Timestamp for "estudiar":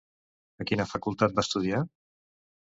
1.47-1.85